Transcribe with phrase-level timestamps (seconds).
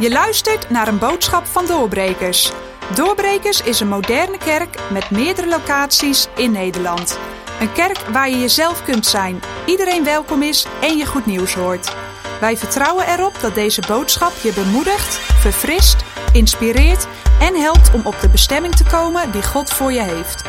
[0.00, 2.52] Je luistert naar een boodschap van Doorbrekers.
[2.94, 7.18] Doorbrekers is een moderne kerk met meerdere locaties in Nederland.
[7.60, 11.96] Een kerk waar je jezelf kunt zijn, iedereen welkom is en je goed nieuws hoort.
[12.40, 15.96] Wij vertrouwen erop dat deze boodschap je bemoedigt, verfrist,
[16.32, 17.06] inspireert
[17.40, 20.42] en helpt om op de bestemming te komen die God voor je heeft.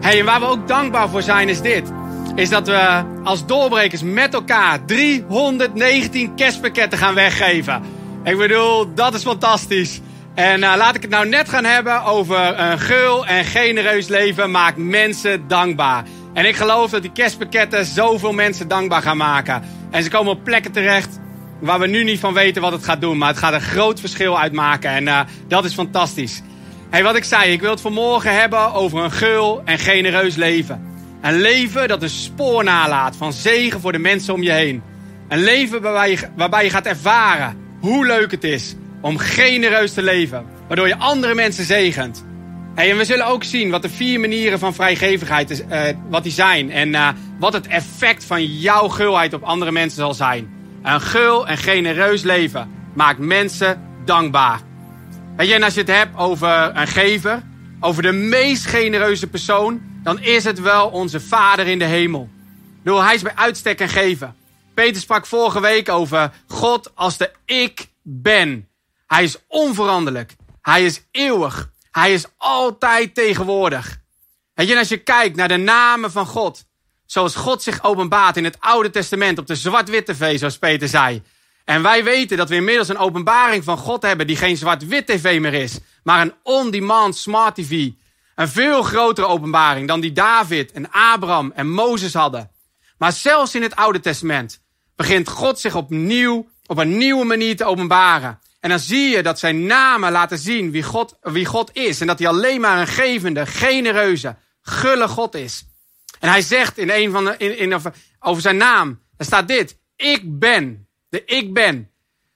[0.00, 1.92] Hey, en waar we ook dankbaar voor zijn is dit.
[2.34, 7.93] Is dat we als doorbrekers met elkaar 319 kerstpakketten gaan weggeven.
[8.24, 10.00] Ik bedoel, dat is fantastisch.
[10.34, 14.50] En uh, laat ik het nou net gaan hebben over een gul en genereus leven
[14.50, 16.04] maakt mensen dankbaar.
[16.34, 19.62] En ik geloof dat die kerstpakketten zoveel mensen dankbaar gaan maken.
[19.90, 21.20] En ze komen op plekken terecht
[21.60, 23.18] waar we nu niet van weten wat het gaat doen.
[23.18, 26.42] Maar het gaat een groot verschil uitmaken en uh, dat is fantastisch.
[26.90, 30.96] Hey, wat ik zei, ik wil het vanmorgen hebben over een gul en genereus leven.
[31.22, 34.82] Een leven dat een spoor nalaat van zegen voor de mensen om je heen.
[35.28, 40.02] Een leven waarbij je, waarbij je gaat ervaren hoe leuk het is om genereus te
[40.02, 40.44] leven.
[40.66, 42.24] Waardoor je andere mensen zegent.
[42.74, 46.32] En we zullen ook zien wat de vier manieren van vrijgevigheid is, uh, wat die
[46.32, 46.70] zijn.
[46.70, 47.08] En uh,
[47.38, 50.52] wat het effect van jouw gulheid op andere mensen zal zijn.
[50.82, 54.60] Een gul en genereus leven maakt mensen dankbaar.
[55.36, 57.42] En als je het hebt over een gever,
[57.80, 62.28] over de meest genereuze persoon, dan is het wel onze Vader in de hemel.
[62.82, 64.32] Bedoel, hij is bij uitstek een gever.
[64.74, 68.68] Peter sprak vorige week over God als de ik ben.
[69.06, 70.36] Hij is onveranderlijk.
[70.62, 71.70] Hij is eeuwig.
[71.90, 74.00] Hij is altijd tegenwoordig.
[74.54, 76.64] En als je kijkt naar de namen van God,
[77.06, 81.22] zoals God zich openbaart in het Oude Testament op de zwart-wit tv, zoals Peter zei.
[81.64, 85.40] En wij weten dat we inmiddels een openbaring van God hebben die geen zwart-wit tv
[85.40, 87.90] meer is, maar een on-demand smart tv.
[88.34, 92.50] Een veel grotere openbaring dan die David en Abraham en Mozes hadden.
[92.98, 94.63] Maar zelfs in het Oude Testament
[94.96, 98.38] begint God zich opnieuw op een nieuwe manier te openbaren.
[98.60, 102.00] En dan zie je dat zijn namen laten zien wie God, wie God is.
[102.00, 105.64] En dat hij alleen maar een gevende, genereuze, gulle God is.
[106.20, 107.80] En hij zegt in een van de, in, in,
[108.20, 109.78] over zijn naam, er staat dit.
[109.96, 111.90] Ik ben, de ik ben,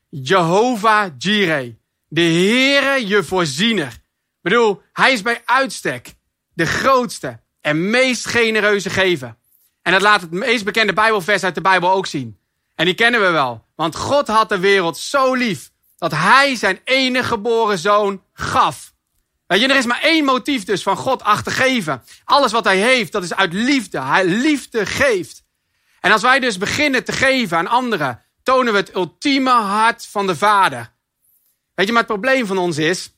[0.08, 1.72] Jehovah Jireh.
[2.08, 3.92] De Heere je voorziener.
[3.92, 6.14] Ik bedoel, hij is bij uitstek
[6.54, 9.36] de grootste en meest genereuze gever.
[9.82, 12.37] En dat laat het meest bekende Bijbelvers uit de Bijbel ook zien.
[12.78, 13.66] En die kennen we wel.
[13.74, 18.92] Want God had de wereld zo lief dat hij zijn enige geboren zoon gaf.
[19.46, 22.02] Weet je, er is maar één motief dus van God achter geven.
[22.24, 24.00] Alles wat hij heeft, dat is uit liefde.
[24.00, 25.44] Hij liefde geeft.
[26.00, 30.26] En als wij dus beginnen te geven aan anderen, tonen we het ultieme hart van
[30.26, 30.92] de Vader.
[31.74, 33.12] Weet je, maar het probleem van ons is,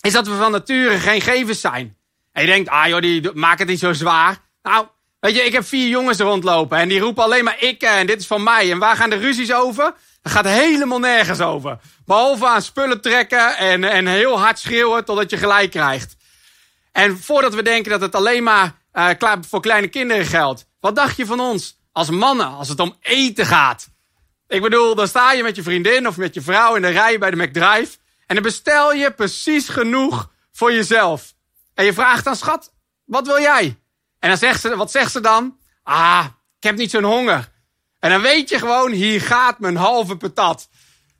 [0.00, 1.96] is dat we van nature geen gevers zijn.
[2.32, 4.40] En je denkt, ah joh, die maak het niet zo zwaar.
[4.62, 4.86] Nou,
[5.20, 8.20] weet je, ik heb vier jongens rondlopen en die roepen alleen maar ik en dit
[8.20, 8.70] is van mij.
[8.70, 9.94] En waar gaan de ruzies over?
[10.22, 11.78] Dat gaat helemaal nergens over.
[12.04, 16.16] Behalve aan spullen trekken en, en heel hard schreeuwen totdat je gelijk krijgt.
[16.92, 20.66] En voordat we denken dat het alleen maar uh, voor kleine kinderen geldt.
[20.80, 23.88] Wat dacht je van ons als mannen als het om eten gaat?
[24.48, 27.18] Ik bedoel, dan sta je met je vriendin of met je vrouw in de rij
[27.18, 27.96] bij de McDrive.
[28.26, 31.34] En dan bestel je precies genoeg voor jezelf.
[31.74, 32.72] En je vraagt dan, schat,
[33.04, 33.78] wat wil jij?
[34.18, 35.58] En dan zegt ze, wat zegt ze dan?
[35.82, 36.24] Ah,
[36.56, 37.52] ik heb niet zo'n honger.
[37.98, 40.68] En dan weet je gewoon, hier gaat mijn halve patat.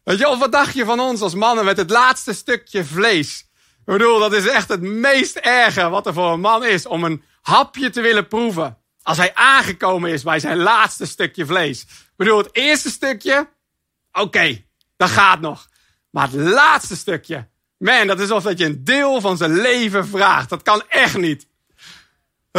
[0.04, 3.40] Weet je, of wat dacht je van ons als mannen met het laatste stukje vlees?
[3.78, 6.86] Ik bedoel, dat is echt het meest erge wat er voor een man is.
[6.86, 8.78] Om een hapje te willen proeven.
[9.02, 11.82] Als hij aangekomen is bij zijn laatste stukje vlees.
[11.82, 13.48] Ik bedoel, het eerste stukje,
[14.12, 14.64] oké,
[14.96, 15.68] dat gaat nog.
[16.10, 17.48] Maar het laatste stukje,
[17.78, 20.48] man, dat is alsof dat je een deel van zijn leven vraagt.
[20.48, 21.47] Dat kan echt niet.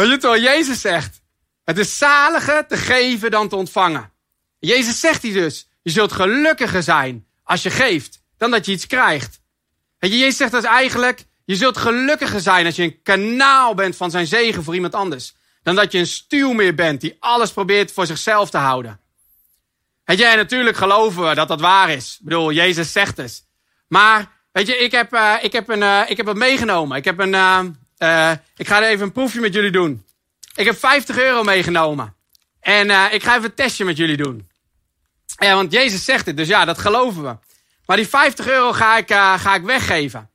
[0.08, 1.20] Weet je, Jezus zegt,
[1.64, 4.12] het is zaliger te geven dan te ontvangen.
[4.58, 8.86] Jezus zegt hij dus, je zult gelukkiger zijn als je geeft, dan dat je iets
[8.86, 9.40] krijgt.
[9.98, 14.10] En Jezus zegt dus eigenlijk, je zult gelukkiger zijn als je een kanaal bent van
[14.10, 15.34] zijn zegen voor iemand anders.
[15.62, 19.00] Dan dat je een stuw meer bent die alles probeert voor zichzelf te houden.
[20.04, 22.16] Weet je, natuurlijk geloven we dat dat waar is.
[22.18, 23.46] Ik bedoel, Jezus zegt het.
[23.88, 26.96] Maar, weet je, ik heb, uh, ik heb, een, uh, ik heb het meegenomen.
[26.96, 27.60] Ik, heb een, uh,
[28.56, 30.04] ik ga even een proefje met jullie doen.
[30.54, 32.14] Ik heb 50 euro meegenomen.
[32.60, 34.48] En ik ga even een testje met jullie doen.
[35.36, 37.36] Ja, want Jezus zegt het, dus ja, dat geloven we.
[37.86, 40.30] Maar die 50 euro ga ik, uh, ga ik weggeven.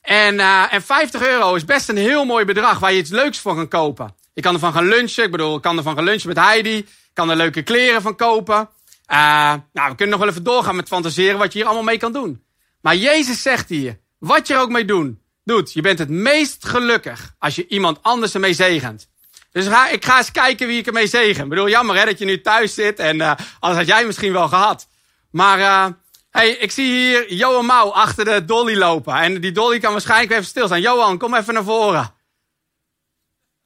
[0.00, 3.38] En, uh, en 50 euro is best een heel mooi bedrag waar je iets leuks
[3.38, 4.14] voor kan kopen.
[4.34, 5.24] Je kan ervan gaan lunchen.
[5.24, 6.76] Ik bedoel, ik kan ervan gaan lunchen met Heidi.
[6.76, 8.68] Ik kan er leuke kleren van kopen.
[9.12, 11.98] Uh, nou, we kunnen nog wel even doorgaan met fantaseren wat je hier allemaal mee
[11.98, 12.44] kan doen.
[12.80, 16.66] Maar Jezus zegt hier, wat je er ook mee doen, doet, je bent het meest
[16.66, 19.08] gelukkig als je iemand anders ermee zegent.
[19.52, 21.42] Dus ik ga eens kijken wie ik ermee zegen.
[21.42, 24.32] Ik bedoel, jammer hè, dat je nu thuis zit en uh, anders had jij misschien
[24.32, 24.88] wel gehad.
[25.30, 25.86] Maar uh,
[26.30, 29.14] hey, ik zie hier Johan Mouw achter de dolly lopen.
[29.14, 30.80] En die dolly kan waarschijnlijk even stilstaan.
[30.80, 32.14] Johan, kom even naar voren.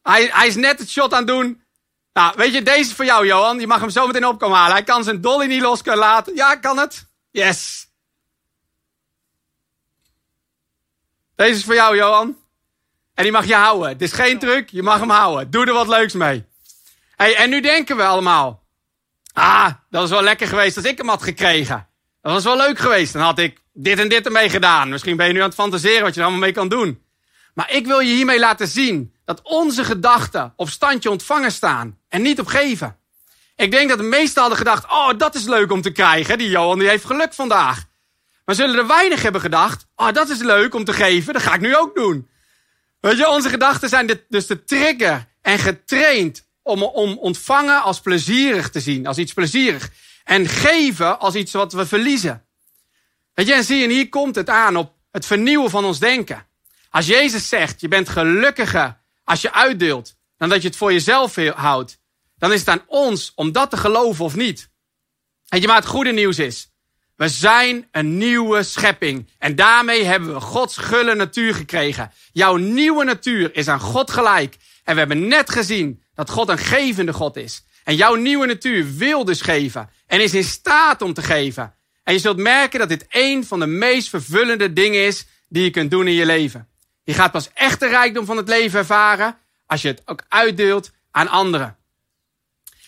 [0.02, 1.62] Hij, hij is net het shot aan het doen.
[2.12, 3.60] Nou, weet je, deze is voor jou, Johan.
[3.60, 4.72] Je mag hem zo meteen opkomen halen.
[4.72, 6.34] Hij kan zijn dolly niet los kunnen laten.
[6.34, 7.06] Ja, kan het?
[7.30, 7.89] Yes.
[11.40, 12.36] Deze is voor jou, Johan.
[13.14, 13.88] En die mag je houden.
[13.88, 15.50] Het is geen truc, je mag hem houden.
[15.50, 16.44] Doe er wat leuks mee.
[17.16, 18.62] Hey, en nu denken we allemaal.
[19.32, 21.88] Ah, dat was wel lekker geweest als ik hem had gekregen.
[22.22, 23.12] Dat was wel leuk geweest.
[23.12, 24.88] Dan had ik dit en dit ermee gedaan.
[24.88, 27.02] Misschien ben je nu aan het fantaseren wat je er allemaal mee kan doen.
[27.54, 32.22] Maar ik wil je hiermee laten zien dat onze gedachten op standje ontvangen staan en
[32.22, 32.96] niet op geven.
[33.56, 36.38] Ik denk dat de meesten hadden gedacht, oh, dat is leuk om te krijgen.
[36.38, 37.88] Die Johan die heeft geluk vandaag.
[38.44, 41.32] Maar zullen er weinig hebben gedacht, oh, dat is leuk om te geven.
[41.32, 42.30] Dat ga ik nu ook doen.
[43.00, 48.70] Weet je, onze gedachten zijn dus de trigger en getraind om, om ontvangen als plezierig
[48.70, 49.90] te zien, als iets plezierig.
[50.24, 52.44] En geven als iets wat we verliezen.
[53.34, 56.46] Weet je, en zie je, hier komt het aan op het vernieuwen van ons denken.
[56.90, 61.34] Als Jezus zegt, je bent gelukkiger als je uitdeelt, dan dat je het voor jezelf
[61.36, 61.98] houdt,
[62.38, 64.70] dan is het aan ons om dat te geloven of niet.
[65.48, 66.69] Weet je, maar het goede nieuws is,
[67.20, 69.28] we zijn een nieuwe schepping.
[69.38, 72.12] En daarmee hebben we Gods gulle natuur gekregen.
[72.32, 74.56] Jouw nieuwe natuur is aan God gelijk.
[74.84, 77.64] En we hebben net gezien dat God een gevende God is.
[77.84, 79.90] En jouw nieuwe natuur wil dus geven.
[80.06, 81.74] En is in staat om te geven.
[82.04, 85.70] En je zult merken dat dit een van de meest vervullende dingen is die je
[85.70, 86.68] kunt doen in je leven.
[87.04, 89.36] Je gaat pas echt de rijkdom van het leven ervaren
[89.66, 91.76] als je het ook uitdeelt aan anderen.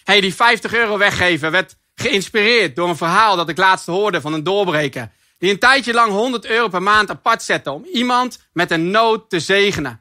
[0.05, 4.33] Hey, die 50 euro weggeven werd geïnspireerd door een verhaal dat ik laatst hoorde van
[4.33, 5.11] een doorbreker.
[5.39, 9.31] Die een tijdje lang 100 euro per maand apart zette om iemand met een nood
[9.31, 10.01] te zegenen.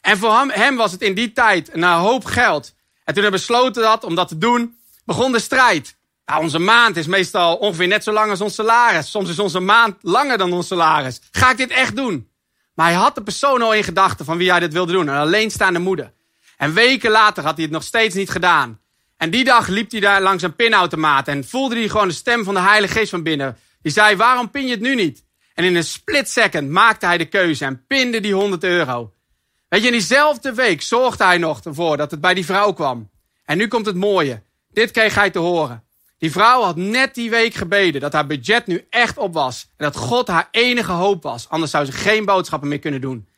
[0.00, 2.74] En voor hem, was het in die tijd een hoop geld.
[3.04, 5.96] En toen hij besloten dat om dat te doen, begon de strijd.
[6.26, 9.10] Nou, onze maand is meestal ongeveer net zo lang als ons salaris.
[9.10, 11.20] Soms is onze maand langer dan ons salaris.
[11.30, 12.28] Ga ik dit echt doen?
[12.74, 15.08] Maar hij had de persoon al in gedachten van wie hij dit wilde doen.
[15.08, 16.12] Een alleenstaande moeder.
[16.56, 18.80] En weken later had hij het nog steeds niet gedaan.
[19.22, 22.44] En die dag liep hij daar langs een pinautomaat en voelde hij gewoon de stem
[22.44, 23.56] van de Heilige Geest van binnen.
[23.82, 25.24] Die zei, waarom pin je het nu niet?
[25.54, 29.12] En in een split second maakte hij de keuze en pinde die 100 euro.
[29.68, 33.10] Weet je, in diezelfde week zorgde hij nog ervoor dat het bij die vrouw kwam.
[33.44, 34.42] En nu komt het mooie.
[34.68, 35.84] Dit kreeg hij te horen.
[36.18, 39.68] Die vrouw had net die week gebeden dat haar budget nu echt op was.
[39.76, 41.48] En dat God haar enige hoop was.
[41.48, 43.28] Anders zou ze geen boodschappen meer kunnen doen.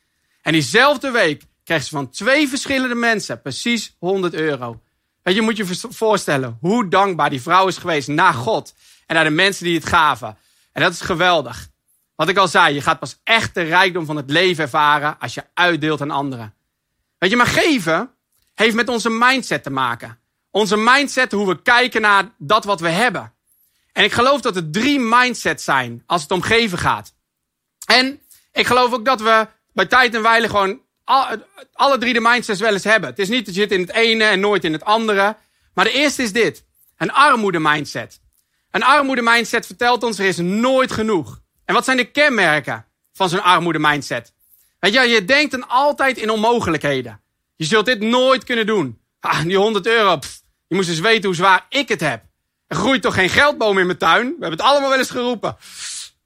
[0.41, 4.79] En diezelfde week kreeg ze van twee verschillende mensen precies 100 euro.
[5.25, 8.73] Weet je, moet je voorstellen hoe dankbaar die vrouw is geweest naar God.
[9.05, 10.37] En naar de mensen die het gaven.
[10.71, 11.67] En dat is geweldig.
[12.15, 15.33] Wat ik al zei, je gaat pas echt de rijkdom van het leven ervaren als
[15.33, 16.53] je uitdeelt aan anderen.
[17.17, 18.11] Weet je, maar geven
[18.53, 20.19] heeft met onze mindset te maken.
[20.51, 23.33] Onze mindset, hoe we kijken naar dat wat we hebben.
[23.91, 27.13] En ik geloof dat er drie mindsets zijn als het om geven gaat.
[27.85, 30.79] En ik geloof ook dat we bij tijd en wijle gewoon
[31.73, 33.09] alle drie de mindsets wel eens hebben.
[33.09, 35.35] Het is niet dat je zit in het ene en nooit in het andere.
[35.73, 36.63] Maar de eerste is dit.
[36.97, 38.19] Een armoede mindset.
[38.71, 41.41] Een armoede mindset vertelt ons er is nooit genoeg.
[41.65, 44.33] En wat zijn de kenmerken van zo'n armoede mindset?
[44.79, 47.21] Weet je, je denkt dan altijd in onmogelijkheden.
[47.55, 48.99] Je zult dit nooit kunnen doen.
[49.19, 50.19] Ah, die 100 euro,
[50.67, 52.23] je moest eens weten hoe zwaar ik het heb.
[52.67, 54.25] Er groeit toch geen geldboom in mijn tuin?
[54.25, 55.57] We hebben het allemaal wel eens geroepen.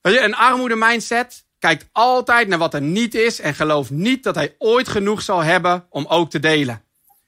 [0.02, 4.24] Weet je, een armoede mindset kijkt altijd naar wat er niet is en gelooft niet
[4.24, 6.84] dat hij ooit genoeg zal hebben om ook te delen.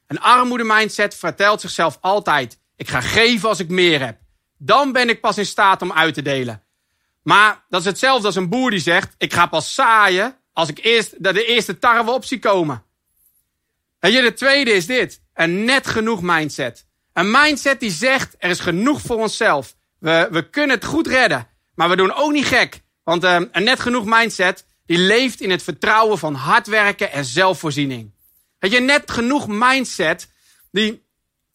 [0.08, 4.18] Een armoede mindset vertelt zichzelf altijd: ik ga geven als ik meer heb.
[4.58, 6.64] Dan ben ik pas in staat om uit te delen.
[7.24, 10.80] Maar dat is hetzelfde als een boer die zegt: ik ga pas zaaien als ik
[10.84, 12.84] eerst de eerste tarwe op zie komen.
[14.00, 16.86] En je, de tweede is dit: een net genoeg mindset.
[17.14, 19.76] Een mindset die zegt: er is genoeg voor onszelf.
[20.00, 22.82] We, we kunnen het goed redden, maar we doen ook niet gek.
[23.12, 27.26] Want uh, een net genoeg mindset, die leeft in het vertrouwen van hard werken en
[27.26, 28.12] zelfvoorziening.
[28.60, 30.32] Weet je, net genoeg mindset,
[30.72, 31.04] die,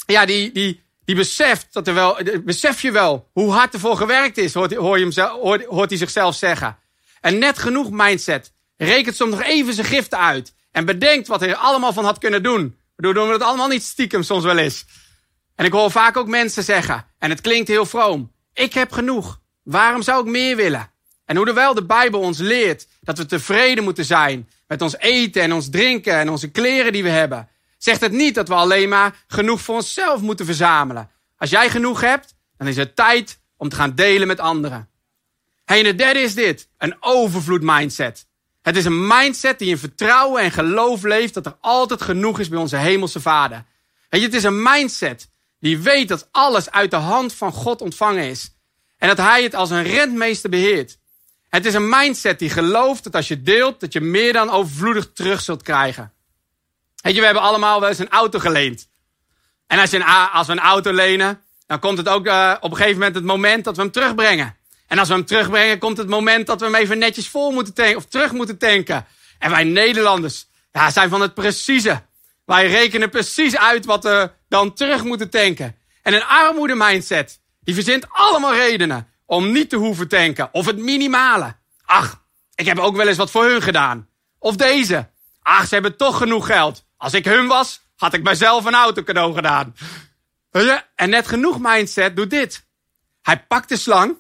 [0.07, 4.39] ja, die, die, die beseft dat er wel, besef je wel hoe hard ervoor gewerkt
[4.39, 6.79] is, hoort, hoor je hem hoort hij zichzelf zeggen.
[7.21, 11.49] Een net genoeg mindset rekent soms nog even zijn giften uit en bedenkt wat hij
[11.49, 12.79] er allemaal van had kunnen doen.
[12.97, 14.85] Waardoor doen we dat allemaal niet stiekem soms wel eens.
[15.55, 19.41] En ik hoor vaak ook mensen zeggen, en het klinkt heel vroom, ik heb genoeg.
[19.63, 20.95] Waarom zou ik meer willen?
[21.27, 25.53] En hoewel de Bijbel ons leert dat we tevreden moeten zijn met ons eten en
[25.53, 29.25] ons drinken en onze kleren die we hebben, zegt het niet dat we alleen maar
[29.27, 31.11] genoeg voor onszelf moeten verzamelen.
[31.37, 34.89] Als jij genoeg hebt, dan is het tijd om te gaan delen met anderen.
[35.65, 38.27] En de derde is dit, een overvloed mindset.
[38.63, 42.49] Het is een mindset die in vertrouwen en geloof leeft dat er altijd genoeg is
[42.49, 43.65] bij onze hemelse vader.
[44.09, 45.29] Weet je, het is een mindset
[45.61, 48.51] die weet dat alles uit de hand van God ontvangen is.
[48.99, 50.99] En dat hij het als een rentmeester beheert.
[51.57, 55.11] Het is een mindset die gelooft dat als je deelt, dat je meer dan overvloedig
[55.13, 56.13] terug zult krijgen.
[57.03, 58.89] Weet je, we hebben allemaal wel eens een auto geleend.
[59.67, 62.71] En als, je een, als we een auto lenen, dan komt het ook uh, op
[62.71, 64.57] een gegeven moment het moment dat we hem terugbrengen.
[64.87, 67.75] En als we hem terugbrengen, komt het moment dat we hem even netjes vol moeten
[67.75, 69.07] tanken of terug moeten tanken.
[69.39, 72.03] En wij Nederlanders ja, zijn van het precieze.
[72.45, 75.77] Wij rekenen precies uit wat we dan terug moeten tanken.
[76.03, 80.49] En een armoede mindset, die verzint allemaal redenen om niet te hoeven tanken.
[80.53, 81.57] Of het minimale.
[81.85, 84.09] Ach, ik heb ook wel eens wat voor hun gedaan.
[84.39, 85.11] Of deze.
[85.43, 86.85] Ach, ze hebben toch genoeg geld.
[86.97, 89.75] Als ik hun was, had ik mijzelf een auto cadeau gedaan.
[90.95, 92.67] En net genoeg mindset doet dit.
[93.23, 94.17] Hij pakt de slang.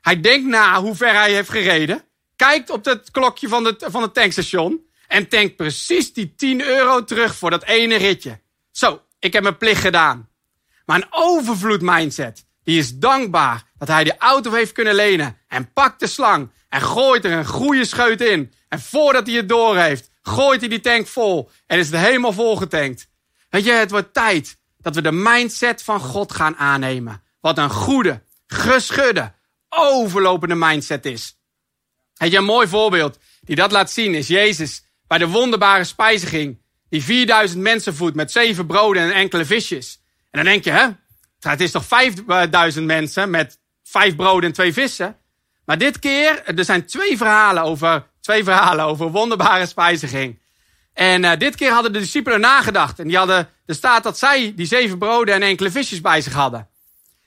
[0.00, 2.04] Hij denkt na hoe ver hij heeft gereden.
[2.36, 4.84] Kijkt op het klokje van, de, van het tankstation.
[5.06, 8.40] En tankt precies die 10 euro terug voor dat ene ritje.
[8.70, 10.28] Zo, ik heb mijn plicht gedaan.
[10.84, 12.45] Maar een overvloed mindset.
[12.66, 15.38] Die is dankbaar dat hij de auto heeft kunnen lenen.
[15.48, 16.50] En pakt de slang.
[16.68, 18.52] En gooit er een goede scheut in.
[18.68, 21.50] En voordat hij het door heeft, gooit hij die tank vol.
[21.66, 23.08] En is het helemaal volgetankt.
[23.50, 27.22] Weet je, het wordt tijd dat we de mindset van God gaan aannemen.
[27.40, 29.32] Wat een goede, geschudde,
[29.68, 31.38] overlopende mindset is.
[32.14, 36.60] Weet je, een mooi voorbeeld die dat laat zien is Jezus bij de wonderbare spijziging.
[36.88, 40.00] Die 4000 mensen voedt met zeven broden en enkele visjes.
[40.30, 40.88] En dan denk je, hè,
[41.50, 45.16] het is toch 5000 mensen met vijf broden en twee vissen.
[45.64, 50.40] Maar dit keer, er zijn twee verhalen over, twee verhalen over wonderbare spijziging.
[50.92, 52.98] En uh, dit keer hadden de discipelen nagedacht.
[52.98, 56.32] En die hadden, er staat dat zij die zeven broden en enkele visjes bij zich
[56.32, 56.68] hadden.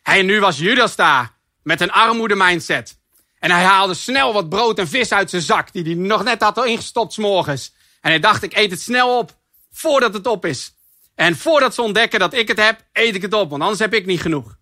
[0.03, 1.31] En nu was Judas daar
[1.63, 2.97] met een armoede mindset.
[3.39, 6.41] En hij haalde snel wat brood en vis uit zijn zak, die hij nog net
[6.41, 7.73] had ingestopt s'morgens.
[8.01, 9.37] En hij dacht, ik eet het snel op,
[9.71, 10.73] voordat het op is.
[11.19, 13.93] En voordat ze ontdekken dat ik het heb, eet ik het op, want anders heb
[13.93, 14.57] ik niet genoeg.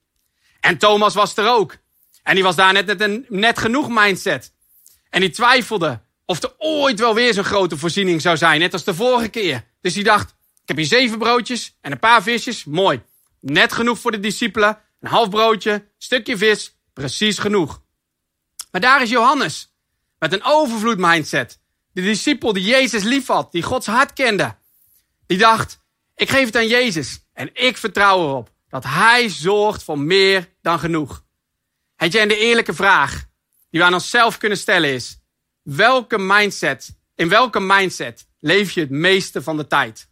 [0.59, 1.77] En Thomas was er ook.
[2.23, 4.53] En die was daar net met een net genoeg mindset.
[5.09, 8.83] En die twijfelde of er ooit wel weer zo'n grote voorziening zou zijn, net als
[8.83, 9.65] de vorige keer.
[9.81, 10.29] Dus hij dacht,
[10.61, 13.01] ik heb hier zeven broodjes en een paar visjes, mooi.
[13.39, 17.81] Net genoeg voor de discipelen, een half broodje, stukje vis, precies genoeg.
[18.71, 19.73] Maar daar is Johannes,
[20.19, 21.59] met een overvloed mindset.
[21.93, 24.55] De discipel die Jezus lief had, die Gods hart kende.
[25.25, 25.85] Die dacht,
[26.17, 30.79] ik geef het aan Jezus en ik vertrouw erop dat Hij zorgt voor meer dan
[30.79, 31.23] genoeg.
[31.95, 33.25] Het je, en de eerlijke vraag
[33.69, 35.19] die we aan onszelf kunnen stellen is,
[35.61, 40.09] welke mindset, in welke mindset leef je het meeste van de tijd?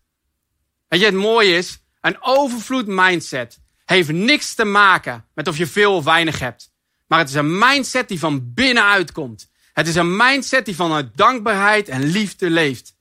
[0.88, 5.68] Weet je, het mooie is, een overvloed mindset heeft niks te maken met of je
[5.68, 6.72] veel of weinig hebt.
[7.08, 9.50] Maar het is een mindset die van binnenuit komt.
[9.74, 12.96] Het is een mindset die vanuit dankbaarheid en liefde leeft.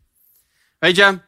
[0.79, 1.21] Weet je,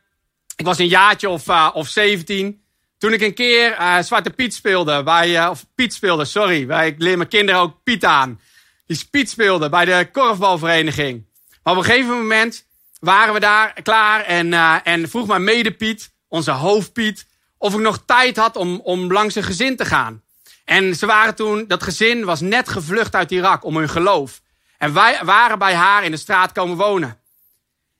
[0.56, 2.62] ik was een jaartje of, uh, of 17.
[2.98, 6.66] Toen ik een keer uh, Zwarte Piet speelde, bij, uh, of Piet speelde, sorry.
[6.66, 8.40] Bij, ik leer mijn kinderen ook Piet aan.
[8.86, 11.24] Die Piet speelde bij de korfbalvereniging.
[11.62, 12.66] Maar op een gegeven moment
[13.00, 14.52] waren we daar klaar en,
[14.84, 17.26] en vroeg mijn mede Piet, onze hoofdpiet,
[17.58, 20.22] of ik nog tijd had om, om langs een gezin te gaan.
[20.64, 24.40] En ze waren toen, dat gezin was net gevlucht uit Irak om hun geloof.
[24.78, 27.18] En wij waren bij haar in de straat komen wonen.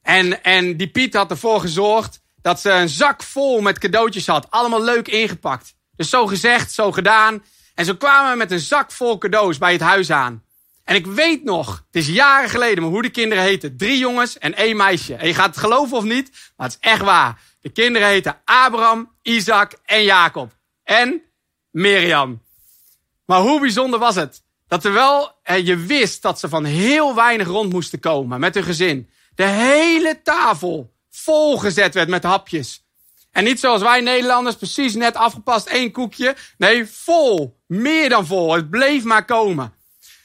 [0.03, 4.51] En, en die Piet had ervoor gezorgd dat ze een zak vol met cadeautjes had.
[4.51, 5.75] Allemaal leuk ingepakt.
[5.97, 7.45] Dus zo gezegd, zo gedaan.
[7.75, 10.45] En zo kwamen we met een zak vol cadeaus bij het huis aan.
[10.85, 13.77] En ik weet nog, het is jaren geleden, maar hoe de kinderen heten.
[13.77, 15.15] Drie jongens en één meisje.
[15.15, 17.41] En je gaat het geloven of niet, maar het is echt waar.
[17.61, 20.53] De kinderen heten Abraham, Isaac en Jacob.
[20.85, 21.23] En
[21.71, 22.43] Mirjam.
[23.25, 24.43] Maar hoe bijzonder was het?
[24.69, 29.11] Dat terwijl je wist dat ze van heel weinig rond moesten komen met hun gezin.
[29.35, 32.85] De hele tafel volgezet werd met hapjes.
[33.31, 36.37] En niet zoals wij Nederlanders, precies net afgepast één koekje.
[36.59, 37.61] Nee, vol.
[37.67, 38.55] Meer dan vol.
[38.55, 39.73] Het bleef maar komen.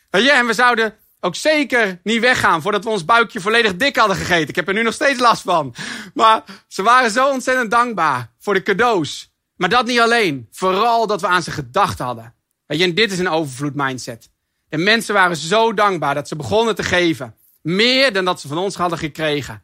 [0.09, 4.17] Ja, en we zouden ook zeker niet weggaan voordat we ons buikje volledig dik hadden
[4.17, 4.49] gegeten.
[4.49, 5.75] Ik heb er nu nog steeds last van.
[6.13, 9.33] Maar ze waren zo ontzettend dankbaar voor de cadeaus.
[9.55, 10.47] Maar dat niet alleen.
[10.51, 12.33] Vooral dat we aan ze gedacht hadden.
[12.65, 14.29] Weet je, en dit is een overvloed mindset.
[14.69, 17.35] De mensen waren zo dankbaar dat ze begonnen te geven.
[17.61, 19.63] Meer dan dat ze van ons hadden gekregen.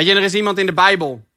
[0.00, 1.28] Weet je, er is iemand in de Bijbel.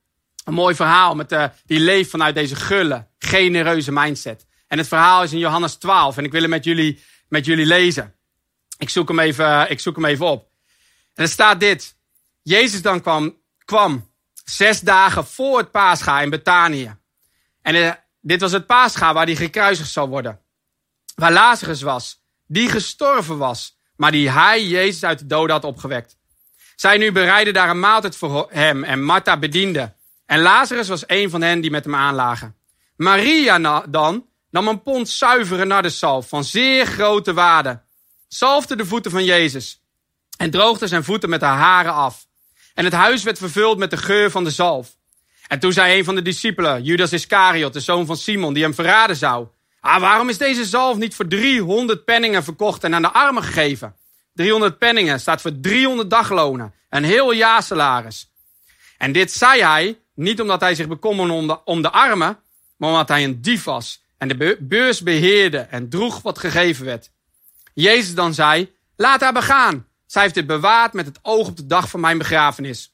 [0.43, 4.46] Een mooi verhaal met eh, die leeft vanuit deze gulle, genereuze mindset.
[4.67, 6.17] En het verhaal is in Johannes 12.
[6.17, 8.15] En ik wil hem met jullie, met jullie lezen.
[8.77, 10.50] Ik zoek, hem even, ik zoek hem even op.
[11.13, 11.96] En er staat dit.
[12.41, 14.12] Jezus dan kwam, kwam
[14.46, 16.96] zes dagen voor het paascha in Betanië.
[17.62, 17.91] En uh,
[18.22, 20.39] dit was het paascha waar hij gekruisigd zou worden.
[21.15, 22.24] Waar Lazarus was.
[22.48, 23.77] Die gestorven was.
[23.96, 26.17] Maar die hij, Jezus, uit de doden had opgewekt.
[26.84, 29.94] Zij nu bereidden daar een maaltijd voor hem en Martha bediende.
[30.25, 32.56] En Lazarus was een van hen die met hem aanlagen.
[32.96, 37.82] Maria dan nam een pond zuivere nardenzalf van zeer grote waarde.
[38.28, 39.82] zalfde de voeten van Jezus
[40.38, 42.25] en droogde zijn voeten met haar haren af.
[42.74, 44.98] En het huis werd vervuld met de geur van de zalf.
[45.48, 48.74] En toen zei een van de discipelen, Judas Iscariot, de zoon van Simon, die hem
[48.74, 49.48] verraden zou.
[49.80, 53.96] Ah, waarom is deze zalf niet voor 300 penningen verkocht en aan de armen gegeven?
[54.34, 56.74] 300 penningen staat voor 300 daglonen.
[56.90, 58.32] Een heel jaar salaris.
[58.98, 62.40] En dit zei hij niet omdat hij zich bekommerde om de, om de armen,
[62.78, 67.12] maar omdat hij een dief was en de beurs beheerde en droeg wat gegeven werd.
[67.74, 69.88] Jezus dan zei, laat haar begaan.
[70.06, 72.94] Zij heeft dit bewaard met het oog op de dag van mijn begrafenis.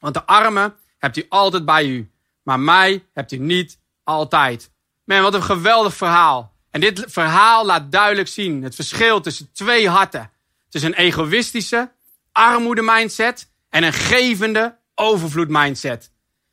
[0.00, 2.10] Want de armen hebt u altijd bij u,
[2.42, 4.70] maar mij hebt u niet altijd.
[5.04, 6.54] Man, wat een geweldig verhaal.
[6.70, 10.30] En dit verhaal laat duidelijk zien het verschil tussen twee harten.
[10.76, 11.92] Tussen een egoïstische,
[12.32, 16.10] armoede mindset en een gevende, overvloed mindset.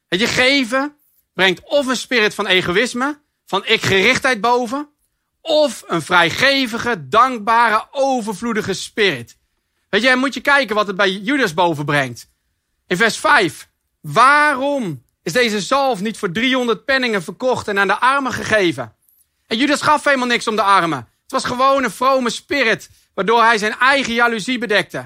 [0.08, 0.96] Het je, geven
[1.34, 4.90] brengt of een spirit van egoïsme, van ik-gerichtheid boven,
[5.42, 9.38] of een vrijgevige, dankbare, overvloedige spirit.
[9.90, 12.30] Weet je, moet je kijken wat het bij Judas boven brengt.
[12.88, 13.70] In vers 5.
[14.02, 18.96] Waarom is deze zalf niet voor 300 penningen verkocht en aan de armen gegeven?
[19.48, 21.08] En Judas gaf helemaal niks om de armen.
[21.24, 24.98] Het was gewoon een vrome spirit, waardoor hij zijn eigen jaloezie bedekte.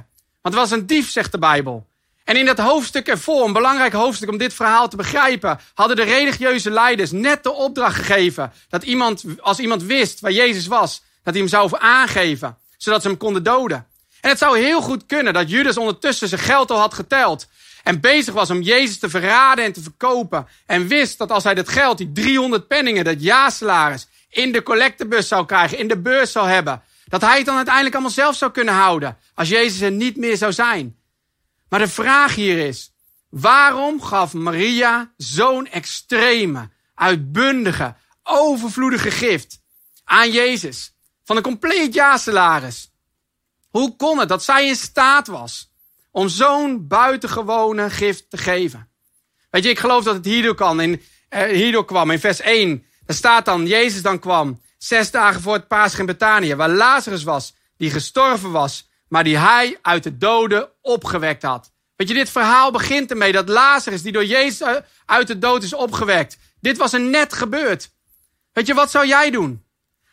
[0.42, 1.88] Want het was een dief, zegt de Bijbel.
[2.24, 6.04] En in dat hoofdstuk ervoor, een belangrijk hoofdstuk om dit verhaal te begrijpen, hadden de
[6.04, 11.34] religieuze leiders net de opdracht gegeven dat iemand, als iemand wist waar Jezus was, dat
[11.34, 13.88] hij hem zou aangeven, zodat ze hem konden doden.
[14.22, 17.48] En het zou heel goed kunnen dat Judas ondertussen zijn geld al had geteld
[17.88, 20.48] en bezig was om Jezus te verraden en te verkopen.
[20.66, 25.28] En wist dat als hij dat geld, die 300 penningen, dat jaarsalaris, in de collectebus
[25.28, 26.82] zou krijgen, in de beurs zou hebben.
[27.08, 29.18] Dat hij het dan uiteindelijk allemaal zelf zou kunnen houden.
[29.34, 30.98] Als Jezus er niet meer zou zijn.
[31.70, 32.94] Maar de vraag hier is,
[33.30, 39.62] waarom gaf Maria zo'n extreme, uitbundige, overvloedige gift
[40.04, 40.94] aan Jezus?
[41.24, 42.92] Van een compleet jaarsalaris.
[43.70, 45.72] Hoe kon het dat zij in staat was
[46.12, 48.90] om zo'n buitengewone gift te geven?
[49.50, 52.12] Weet je, ik geloof dat het hierdoor, kan, in, eh, hierdoor kwam.
[52.12, 56.06] In vers 1, daar staat dan, Jezus dan kwam, zes dagen voor het paas in
[56.06, 61.72] Betanië, waar Lazarus was, die gestorven was, maar die hij uit de doden opgewekt had.
[61.96, 65.74] Weet je, dit verhaal begint ermee dat Lazarus, die door Jezus uit de dood is
[65.74, 67.90] opgewekt, dit was er net gebeurd.
[68.54, 69.66] Weet je, wat zou jij doen?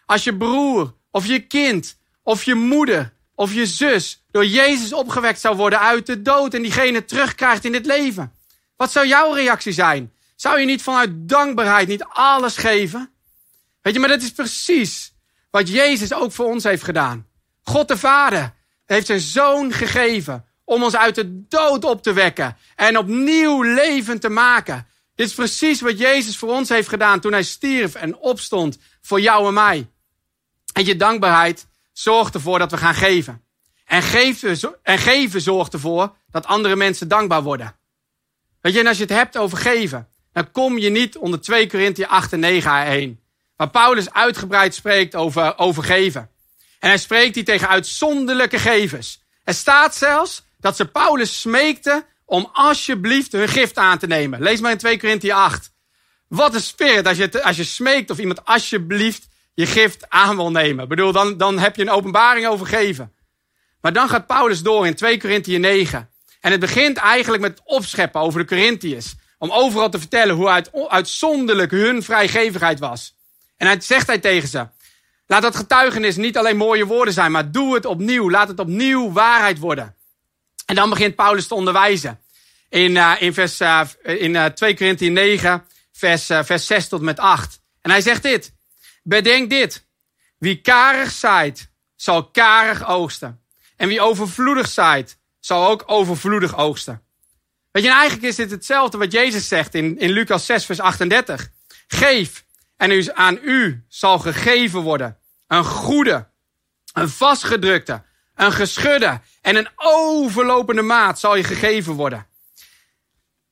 [0.06, 5.40] Als je broer, of je kind, of je moeder, of je zus door Jezus opgewekt
[5.40, 8.32] zou worden uit de dood en diegene terugkrijgt in dit leven.
[8.76, 10.12] Wat zou jouw reactie zijn?
[10.36, 13.13] Zou je niet vanuit dankbaarheid niet alles geven?
[13.84, 15.14] Weet je, maar dat is precies
[15.50, 17.26] wat Jezus ook voor ons heeft gedaan.
[17.62, 22.56] God de Vader heeft zijn zoon gegeven om ons uit de dood op te wekken
[22.76, 24.86] en opnieuw levend te maken.
[25.14, 29.20] Dit is precies wat Jezus voor ons heeft gedaan toen hij stierf en opstond voor
[29.20, 29.90] jou en mij.
[30.72, 33.42] En je dankbaarheid zorgt ervoor dat we gaan geven.
[33.84, 37.76] En geven, en zorgt ervoor dat andere mensen dankbaar worden.
[38.60, 41.66] Weet je, en als je het hebt over geven, dan kom je niet onder 2
[41.66, 43.22] Korinthe 8 en 9 heen.
[43.56, 46.30] Waar Paulus uitgebreid spreekt over, over geven.
[46.78, 49.22] En hij spreekt die tegen uitzonderlijke gevers.
[49.44, 54.42] Er staat zelfs dat ze Paulus smeekten om alsjeblieft hun gift aan te nemen.
[54.42, 55.72] Lees maar in 2 Korinthe 8.
[56.28, 60.50] Wat een spirit als je, als je smeekt of iemand alsjeblieft je gift aan wil
[60.50, 60.88] nemen.
[60.88, 63.12] Bedoel, dan, dan heb je een openbaring over geven.
[63.80, 66.10] Maar dan gaat Paulus door in 2 Korinthe 9.
[66.40, 69.14] En het begint eigenlijk met het opscheppen over de Corinthiërs.
[69.38, 73.14] Om overal te vertellen hoe uit, uitzonderlijk hun vrijgevigheid was.
[73.64, 74.66] En hij zegt hij tegen ze.
[75.26, 78.30] Laat dat getuigenis niet alleen mooie woorden zijn, maar doe het opnieuw.
[78.30, 79.94] Laat het opnieuw waarheid worden.
[80.66, 82.20] En dan begint Paulus te onderwijzen.
[82.68, 87.18] In, uh, in, vers, uh, in uh, 2 Korinthe 9, vers, vers 6 tot met
[87.18, 87.60] 8.
[87.80, 88.52] En hij zegt dit.
[89.02, 89.86] Bedenk dit.
[90.38, 93.40] Wie karig zaait, zal karig oogsten.
[93.76, 97.02] En wie overvloedig zaait, zal ook overvloedig oogsten.
[97.70, 101.50] Weet je, eigenlijk is dit hetzelfde wat Jezus zegt in, in Lucas 6, vers 38.
[101.86, 102.43] Geef
[102.76, 105.18] en u, aan u zal gegeven worden.
[105.46, 106.28] Een goede,
[106.92, 108.02] een vastgedrukte,
[108.34, 112.26] een geschudde en een overlopende maat zal je gegeven worden.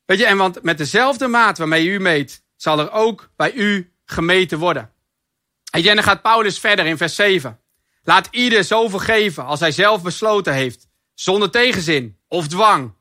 [0.05, 3.93] Weet je, en want met dezelfde maat waarmee u meet, zal er ook bij u
[4.05, 4.93] gemeten worden.
[5.71, 7.61] En dan gaat Paulus verder in vers 7.
[8.03, 12.95] Laat ieder zoveel geven als hij zelf besloten heeft, zonder tegenzin of dwang.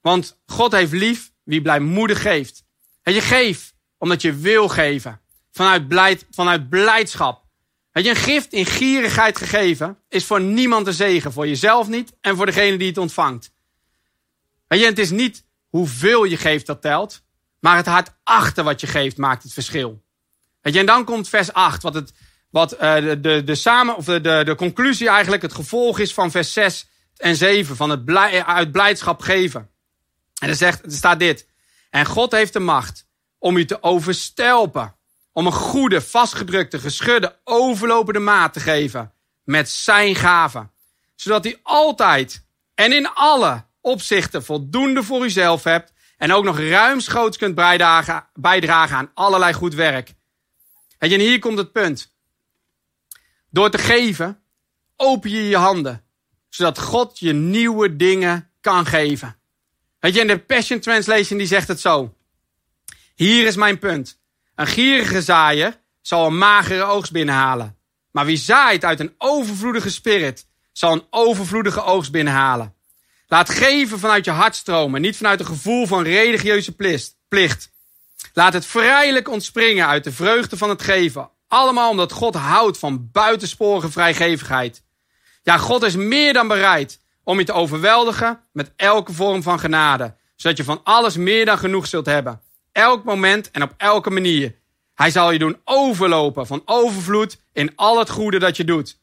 [0.00, 2.64] Want God heeft lief wie blijmoedig geeft.
[3.02, 5.20] En je geeft omdat je wil geven.
[5.54, 7.44] Vanuit, blijd, vanuit blijdschap.
[7.92, 11.32] Weet je, een gift in gierigheid gegeven is voor niemand een zegen.
[11.32, 13.52] Voor jezelf niet en voor degene die het ontvangt.
[14.66, 17.22] Weet je, het is niet hoeveel je geeft dat telt.
[17.60, 20.02] Maar het hart achter wat je geeft maakt het verschil.
[20.60, 22.12] Weet je, en dan komt vers 8, wat het,
[22.50, 26.14] wat uh, de, de, de, samen, of de, de, de conclusie eigenlijk, het gevolg is
[26.14, 29.70] van vers 6 en 7, van het blij, uit blijdschap geven.
[30.40, 31.48] En er, zegt, er staat dit.
[31.90, 33.06] En God heeft de macht
[33.38, 34.96] om u te overstelpen.
[35.34, 39.12] Om een goede, vastgedrukte, geschudde, overlopende maat te geven.
[39.44, 40.70] Met zijn gaven.
[41.14, 45.92] Zodat u altijd en in alle opzichten voldoende voor uzelf hebt.
[46.16, 50.14] En ook nog ruimschoots kunt bijdragen, bijdragen aan allerlei goed werk.
[50.98, 52.14] En hier komt het punt.
[53.50, 54.42] Door te geven,
[54.96, 56.04] open je je handen.
[56.48, 59.36] Zodat God je nieuwe dingen kan geven.
[60.00, 62.14] Weet je, in de Passion Translation die zegt het zo.
[63.14, 64.22] Hier is mijn punt.
[64.54, 67.78] Een gierige zaaier zal een magere oogst binnenhalen.
[68.10, 72.74] Maar wie zaait uit een overvloedige spirit, zal een overvloedige oogst binnenhalen.
[73.26, 76.74] Laat geven vanuit je hart stromen, niet vanuit een gevoel van religieuze
[77.28, 77.70] plicht.
[78.32, 81.30] Laat het vrijelijk ontspringen uit de vreugde van het geven.
[81.48, 84.82] Allemaal omdat God houdt van buitensporige vrijgevigheid.
[85.42, 90.14] Ja, God is meer dan bereid om je te overweldigen met elke vorm van genade.
[90.36, 92.40] Zodat je van alles meer dan genoeg zult hebben.
[92.74, 94.54] Elk moment en op elke manier.
[94.94, 98.98] Hij zal je doen overlopen van overvloed in al het goede dat je doet.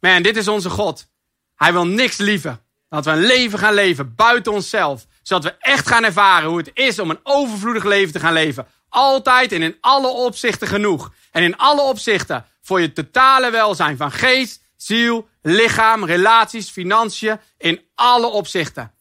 [0.00, 1.06] Man, dit is onze God.
[1.54, 5.06] Hij wil niks liever dat we een leven gaan leven buiten onszelf.
[5.22, 8.66] Zodat we echt gaan ervaren hoe het is om een overvloedig leven te gaan leven.
[8.88, 11.12] Altijd en in alle opzichten genoeg.
[11.30, 17.40] En in alle opzichten voor je totale welzijn van geest, ziel, lichaam, relaties, financiën.
[17.58, 18.92] In alle opzichten.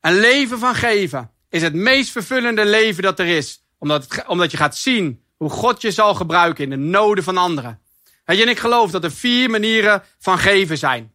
[0.00, 3.64] Een leven van geven is het meest vervullende leven dat er is.
[3.78, 7.36] Omdat, het, omdat je gaat zien hoe God je zal gebruiken in de noden van
[7.36, 7.80] anderen.
[8.24, 11.14] Weet je, en ik geloof dat er vier manieren van geven zijn.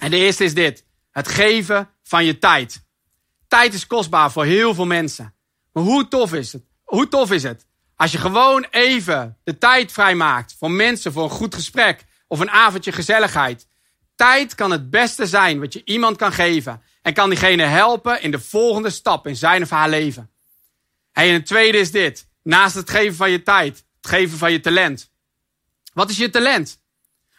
[0.00, 0.84] En de eerste is dit.
[1.10, 2.84] Het geven van je tijd.
[3.48, 5.34] Tijd is kostbaar voor heel veel mensen.
[5.72, 6.62] Maar hoe tof is het?
[6.84, 7.66] Hoe tof is het?
[7.96, 12.50] Als je gewoon even de tijd vrijmaakt voor mensen, voor een goed gesprek of een
[12.50, 13.68] avondje gezelligheid.
[14.14, 16.82] Tijd kan het beste zijn wat je iemand kan geven.
[17.08, 20.30] En kan diegene helpen in de volgende stap in zijn of haar leven.
[21.12, 22.28] En het tweede is dit.
[22.42, 25.10] Naast het geven van je tijd, het geven van je talent.
[25.92, 26.80] Wat is je talent?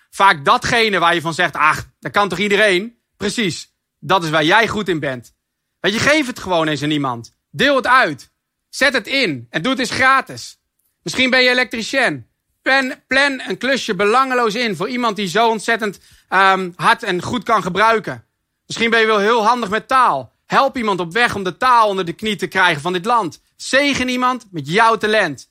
[0.09, 2.97] Vaak datgene waar je van zegt, ach, dat kan toch iedereen?
[3.17, 5.33] Precies, dat is waar jij goed in bent.
[5.79, 7.35] Weet je, geef het gewoon eens aan iemand.
[7.51, 8.31] Deel het uit.
[8.69, 10.59] Zet het in en doe het eens gratis.
[11.01, 12.27] Misschien ben je elektricien.
[12.61, 17.43] Plan, plan een klusje belangeloos in voor iemand die zo ontzettend um, hard en goed
[17.43, 18.23] kan gebruiken.
[18.69, 20.33] Misschien ben je wel heel handig met taal.
[20.45, 23.41] Help iemand op weg om de taal onder de knie te krijgen van dit land.
[23.55, 25.49] Zegen iemand met jouw talent.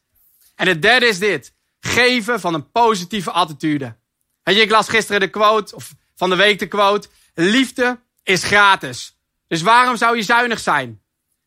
[0.55, 1.53] En het derde is dit.
[1.81, 3.97] Geven van een positieve attitude.
[4.45, 7.09] Ik las gisteren de quote, of van de week de quote.
[7.35, 9.17] Liefde is gratis.
[9.47, 11.03] Dus waarom zou je zuinig zijn?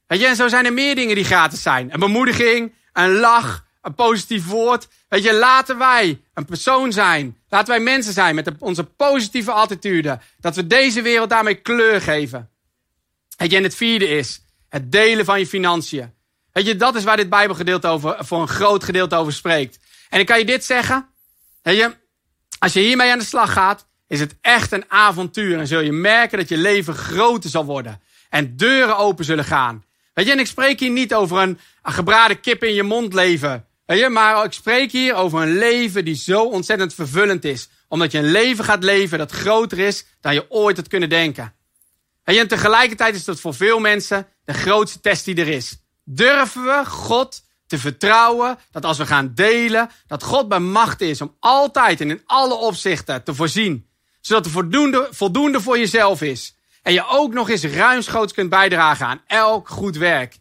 [0.07, 1.93] En zo zijn er meer dingen die gratis zijn.
[1.93, 4.87] Een bemoediging, een lach, een positief woord.
[5.07, 7.37] Weet je, laten wij een persoon zijn.
[7.49, 10.19] Laten wij mensen zijn met onze positieve attitude.
[10.39, 12.49] Dat we deze wereld daarmee kleur geven.
[13.37, 16.13] Weet je, en het vierde is het delen van je financiën.
[16.51, 19.79] Weet je, dat is waar dit Bijbelgedeelte over, voor een groot gedeelte over spreekt.
[20.09, 21.07] En ik kan je dit zeggen.
[21.61, 21.95] Weet je,
[22.59, 25.59] als je hiermee aan de slag gaat, is het echt een avontuur.
[25.59, 28.01] En zul je merken dat je leven groter zal worden.
[28.29, 29.83] En deuren open zullen gaan.
[30.13, 33.13] Weet je, en ik spreek hier niet over een, een gebraden kip in je mond
[33.13, 33.65] leven.
[33.97, 37.69] Je, maar ik spreek hier over een leven die zo ontzettend vervullend is.
[37.87, 41.53] Omdat je een leven gaat leven dat groter is dan je ooit had kunnen denken.
[42.23, 45.77] Je, en tegelijkertijd is dat voor veel mensen de grootste test die er is.
[46.03, 51.21] Durven we God te vertrouwen dat als we gaan delen, dat God bij macht is
[51.21, 53.89] om altijd en in alle opzichten te voorzien.
[54.21, 56.55] Zodat er voldoende, voldoende voor jezelf is.
[56.81, 60.39] En je ook nog eens ruimschoots kunt bijdragen aan elk goed werk.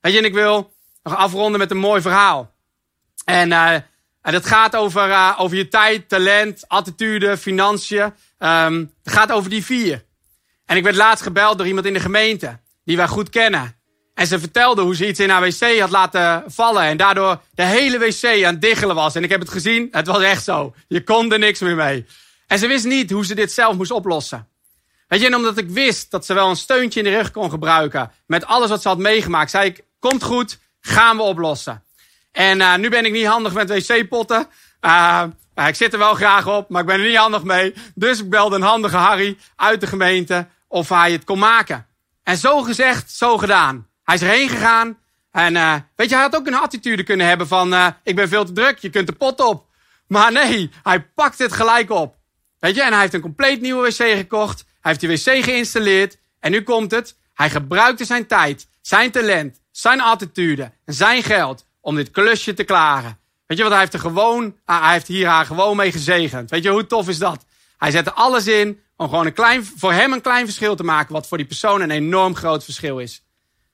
[0.00, 2.54] Weet je, en ik wil nog afronden met een mooi verhaal.
[3.30, 3.72] En, uh,
[4.22, 8.12] en dat gaat over, uh, over je tijd, talent, attitude, financiën.
[8.38, 10.04] Um, het gaat over die vier.
[10.66, 13.78] En ik werd laatst gebeld door iemand in de gemeente, die wij goed kennen.
[14.14, 16.82] En ze vertelde hoe ze iets in haar wc had laten vallen.
[16.82, 19.14] En daardoor de hele wc aan het diggelen was.
[19.14, 20.74] En ik heb het gezien, het was echt zo.
[20.88, 22.06] Je kon er niks meer mee.
[22.46, 24.48] En ze wist niet hoe ze dit zelf moest oplossen.
[25.08, 27.50] Weet je, en omdat ik wist dat ze wel een steuntje in de rug kon
[27.50, 28.10] gebruiken.
[28.26, 29.50] Met alles wat ze had meegemaakt.
[29.50, 31.84] Zei ik, komt goed, gaan we oplossen.
[32.32, 34.48] En uh, nu ben ik niet handig met wc-potten.
[34.80, 35.24] Uh,
[35.66, 37.74] ik zit er wel graag op, maar ik ben er niet handig mee.
[37.94, 41.86] Dus ik belde een handige Harry uit de gemeente of hij het kon maken.
[42.22, 43.88] En zo gezegd, zo gedaan.
[44.04, 44.98] Hij is erheen gegaan.
[45.30, 47.94] En uh, weet je, hij had ook een attitude kunnen hebben van...
[48.02, 49.66] Ik ben veel te druk, je kunt de pot op.
[50.06, 52.16] Maar nee, hij pakt het gelijk op.
[52.58, 54.64] Weet je, en hij heeft een compleet nieuwe wc gekocht.
[54.80, 56.18] Hij heeft die wc geïnstalleerd.
[56.40, 57.16] En nu komt het.
[57.34, 62.64] Hij gebruikte zijn tijd, zijn talent, zijn attitude en zijn geld om dit klusje te
[62.64, 63.18] klaren.
[63.46, 66.50] Weet je wat, hij heeft, er gewoon, ah, hij heeft hier haar gewoon mee gezegend.
[66.50, 67.44] Weet je, hoe tof is dat?
[67.76, 71.12] Hij zette alles in om gewoon een klein, voor hem een klein verschil te maken,
[71.12, 73.24] wat voor die persoon een enorm groot verschil is.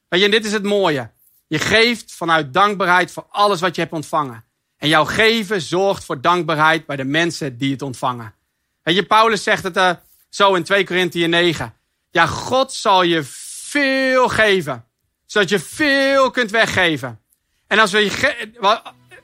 [0.08, 1.10] Weet je, en dit is het mooie.
[1.46, 4.44] Je geeft vanuit dankbaarheid voor alles wat je hebt ontvangen.
[4.76, 8.34] En jouw geven zorgt voor dankbaarheid bij de mensen die het ontvangen.
[8.82, 9.90] Weet je, Paulus zegt het uh,
[10.28, 11.74] zo in 2 Korinthië 9.
[12.10, 14.84] Ja, God zal je veel geven.
[15.26, 17.20] Zodat je veel kunt weggeven.
[17.66, 18.46] En als we je,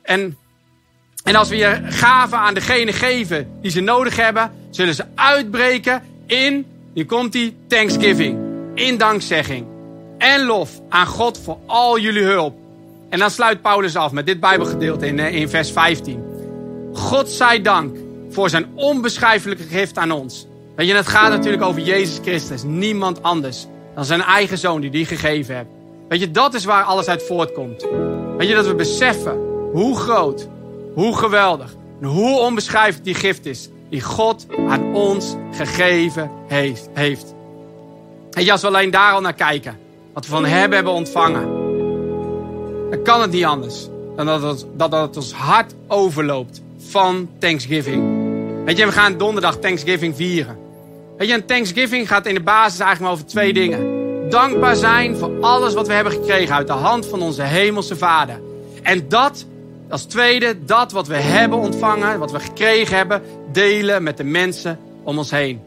[0.03, 0.37] en,
[1.25, 6.03] en als we je gaven aan degene geven die ze nodig hebben, zullen ze uitbreken
[6.27, 8.39] in, hier komt die, thanksgiving.
[8.75, 9.67] In dankzegging.
[10.19, 12.57] En lof aan God voor al jullie hulp.
[13.09, 16.25] En dan sluit Paulus af met dit Bijbelgedeelte in, eh, in vers 15.
[16.93, 17.97] God zij dank
[18.31, 20.47] voor zijn onbeschrijfelijke gift aan ons.
[20.77, 22.63] Weet je, het gaat natuurlijk over Jezus Christus.
[22.63, 25.69] Niemand anders dan zijn eigen zoon die die gegeven heeft.
[26.13, 27.87] Weet je, dat is waar alles uit voortkomt.
[28.37, 29.39] Weet je, dat we beseffen
[29.73, 30.49] hoe groot,
[30.95, 33.69] hoe geweldig en hoe onbeschrijfelijk die gift is.
[33.91, 36.89] Die God aan ons gegeven heeft.
[36.93, 37.35] heeft.
[38.31, 39.79] Je, als we alleen daar al naar kijken.
[40.13, 41.49] Wat we van hebben hebben ontvangen.
[42.91, 43.89] Dan kan het niet anders.
[44.17, 48.05] Dan dat het, dat het ons hart overloopt van Thanksgiving.
[48.65, 50.59] Weet je, we gaan donderdag Thanksgiving vieren.
[51.19, 53.92] Weet je, een Thanksgiving gaat in de basis eigenlijk over twee dingen.
[54.33, 58.41] Dankbaar zijn voor alles wat we hebben gekregen uit de hand van onze hemelse Vader.
[58.83, 59.47] En dat,
[59.91, 64.79] als tweede, dat wat we hebben ontvangen, wat we gekregen hebben, delen met de mensen
[65.03, 65.61] om ons heen.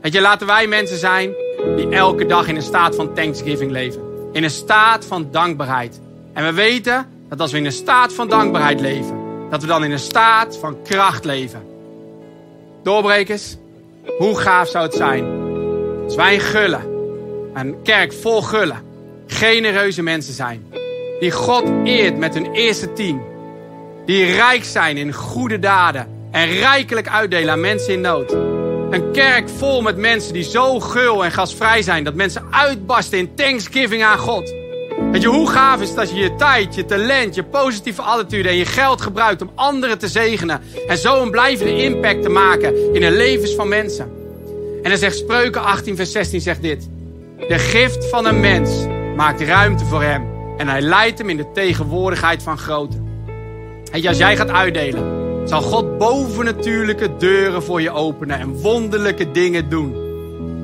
[0.00, 1.34] Weet je, laten wij mensen zijn
[1.76, 4.00] die elke dag in een staat van Thanksgiving leven.
[4.32, 6.00] In een staat van dankbaarheid.
[6.32, 9.84] En we weten dat als we in een staat van dankbaarheid leven, dat we dan
[9.84, 11.62] in een staat van kracht leven.
[12.82, 13.56] Doorbrekers,
[14.18, 15.24] hoe gaaf zou het zijn
[16.04, 16.95] als wij gullen,
[17.56, 18.82] een kerk vol gullen,
[19.26, 20.66] genereuze mensen zijn.
[21.20, 23.20] Die God eert met hun eerste tien.
[24.06, 28.32] Die rijk zijn in goede daden en rijkelijk uitdelen aan mensen in nood.
[28.90, 33.34] Een kerk vol met mensen die zo gul en gastvrij zijn dat mensen uitbarsten in
[33.34, 34.54] thanksgiving aan God.
[35.12, 38.48] Weet je, hoe gaaf is het als je je tijd, je talent, je positieve attitude
[38.48, 40.60] en je geld gebruikt om anderen te zegenen.
[40.88, 44.10] En zo een blijvende impact te maken in de levens van mensen.
[44.82, 46.88] En dan zegt Spreuken 18 vers 16 zegt dit.
[47.36, 50.26] De gift van een mens maakt ruimte voor hem.
[50.56, 52.96] En hij leidt hem in de tegenwoordigheid van grote.
[53.92, 55.04] Je, als jij gaat uitdelen,
[55.48, 59.94] zal God bovennatuurlijke deuren voor je openen en wonderlijke dingen doen.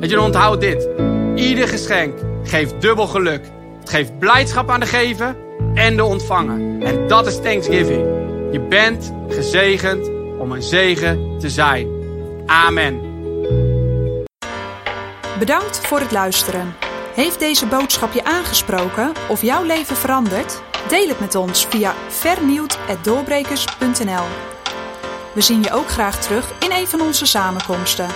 [0.00, 0.88] Weet je, onthoud dit.
[1.34, 3.50] Ieder geschenk geeft dubbel geluk.
[3.80, 5.36] Het geeft blijdschap aan de gever
[5.74, 6.86] en de ontvanger.
[6.86, 8.04] En dat is Thanksgiving.
[8.52, 11.88] Je bent gezegend om een zegen te zijn.
[12.46, 13.11] Amen.
[15.42, 16.74] Bedankt voor het luisteren.
[17.14, 20.62] Heeft deze boodschap je aangesproken of jouw leven veranderd?
[20.88, 24.24] Deel het met ons via vernieuwd.doorbrekers.nl
[25.32, 28.08] We zien je ook graag terug in een van onze samenkomsten.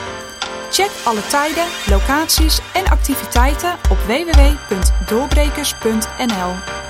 [0.71, 6.86] Check alle tijden, locaties en activiteiten op www.doorbrekers.nl